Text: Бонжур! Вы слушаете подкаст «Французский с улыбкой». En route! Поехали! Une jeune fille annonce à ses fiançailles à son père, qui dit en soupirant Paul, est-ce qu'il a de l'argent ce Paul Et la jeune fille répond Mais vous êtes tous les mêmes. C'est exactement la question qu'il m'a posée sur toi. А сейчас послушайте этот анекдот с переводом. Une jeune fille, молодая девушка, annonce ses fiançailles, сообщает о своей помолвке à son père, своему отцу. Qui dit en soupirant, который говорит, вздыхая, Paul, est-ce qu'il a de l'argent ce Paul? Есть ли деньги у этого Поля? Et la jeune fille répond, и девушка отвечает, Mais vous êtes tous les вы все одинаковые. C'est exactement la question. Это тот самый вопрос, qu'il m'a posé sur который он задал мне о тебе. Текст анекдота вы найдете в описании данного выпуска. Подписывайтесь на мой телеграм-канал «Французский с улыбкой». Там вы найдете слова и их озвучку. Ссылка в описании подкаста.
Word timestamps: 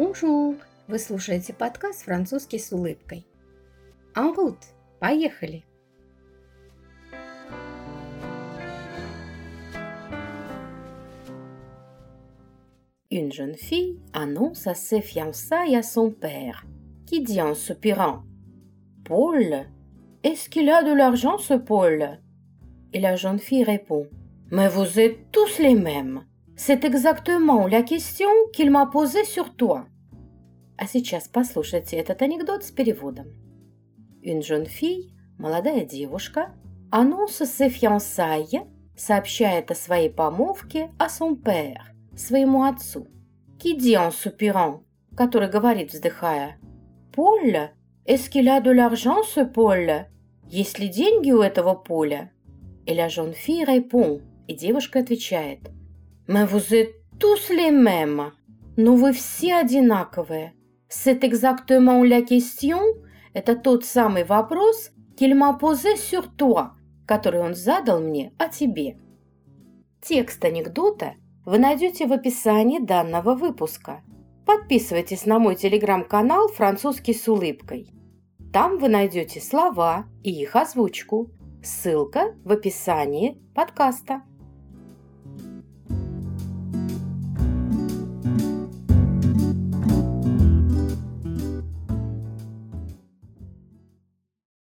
Бонжур! 0.00 0.56
Вы 0.88 0.98
слушаете 0.98 1.52
подкаст 1.52 2.02
«Французский 2.02 2.58
с 2.58 2.72
улыбкой». 2.72 3.26
En 4.14 4.32
route! 4.32 4.74
Поехали! 5.00 5.64
Une 13.10 13.32
jeune 13.32 13.54
fille 13.54 14.00
annonce 14.12 14.66
à 14.66 14.74
ses 14.74 15.00
fiançailles 15.00 15.76
à 15.76 15.82
son 15.82 16.10
père, 16.10 16.66
qui 17.06 17.20
dit 17.22 17.40
en 17.40 17.54
soupirant 17.54 18.24
Paul, 19.04 19.66
est-ce 20.22 20.48
qu'il 20.48 20.68
a 20.70 20.82
de 20.82 20.92
l'argent 20.92 21.38
ce 21.38 21.54
Paul 21.54 22.18
Et 22.92 23.00
la 23.00 23.14
jeune 23.14 23.38
fille 23.38 23.64
répond 23.64 24.08
Mais 24.50 24.68
vous 24.68 24.98
êtes 24.98 25.30
tous 25.30 25.58
les 25.58 25.74
mêmes. 25.74 26.24
C'est 26.63 26.85
exactement 26.85 27.65
la 27.65 27.81
question 27.81 28.29
qu'il 28.53 28.69
m'a 28.69 28.85
posée 28.85 29.23
sur 29.23 29.55
toi. 29.55 29.87
А 30.77 30.85
сейчас 30.85 31.27
послушайте 31.27 31.97
этот 31.97 32.21
анекдот 32.21 32.63
с 32.63 32.69
переводом. 32.69 33.25
Une 34.21 34.43
jeune 34.43 34.67
fille, 34.67 35.11
молодая 35.39 35.85
девушка, 35.85 36.53
annonce 36.91 37.45
ses 37.45 37.71
fiançailles, 37.71 38.61
сообщает 38.95 39.71
о 39.71 39.75
своей 39.75 40.11
помолвке 40.11 40.91
à 40.99 41.09
son 41.09 41.35
père, 41.35 41.95
своему 42.15 42.63
отцу. 42.63 43.07
Qui 43.57 43.75
dit 43.75 43.97
en 43.97 44.11
soupirant, 44.11 44.83
который 45.17 45.49
говорит, 45.49 45.91
вздыхая, 45.91 46.59
Paul, 47.11 47.71
est-ce 48.05 48.29
qu'il 48.29 48.47
a 48.47 48.61
de 48.61 48.69
l'argent 48.69 49.23
ce 49.23 49.39
Paul? 49.39 50.05
Есть 50.47 50.77
ли 50.77 50.89
деньги 50.89 51.31
у 51.31 51.41
этого 51.41 51.73
Поля? 51.73 52.29
Et 52.85 52.93
la 52.93 53.07
jeune 53.07 53.33
fille 53.33 53.65
répond, 53.65 54.21
и 54.47 54.53
девушка 54.53 54.99
отвечает, 54.99 55.71
Mais 56.31 56.45
vous 56.45 56.73
êtes 56.73 56.95
tous 57.19 57.49
les 57.49 57.71
вы 58.95 59.11
все 59.11 59.53
одинаковые. 59.55 60.53
C'est 60.87 61.25
exactement 61.25 62.05
la 62.05 62.21
question. 62.21 62.79
Это 63.33 63.57
тот 63.57 63.83
самый 63.83 64.23
вопрос, 64.23 64.91
qu'il 65.17 65.35
m'a 65.35 65.51
posé 65.59 65.97
sur 65.97 66.31
который 67.05 67.41
он 67.41 67.53
задал 67.53 67.99
мне 67.99 68.31
о 68.37 68.47
тебе. 68.47 68.97
Текст 70.01 70.45
анекдота 70.45 71.15
вы 71.45 71.59
найдете 71.59 72.07
в 72.07 72.13
описании 72.13 72.79
данного 72.79 73.35
выпуска. 73.35 74.01
Подписывайтесь 74.45 75.25
на 75.25 75.37
мой 75.37 75.57
телеграм-канал 75.57 76.47
«Французский 76.47 77.13
с 77.13 77.27
улыбкой». 77.27 77.93
Там 78.53 78.77
вы 78.77 78.87
найдете 78.87 79.41
слова 79.41 80.05
и 80.23 80.31
их 80.31 80.55
озвучку. 80.55 81.29
Ссылка 81.61 82.33
в 82.45 82.53
описании 82.53 83.37
подкаста. 83.53 84.21